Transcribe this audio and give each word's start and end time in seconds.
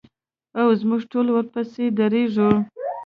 او 0.59 0.67
موږ 0.89 1.01
ټول 1.11 1.27
ورپسې 1.31 1.83
درېږو. 1.97 2.49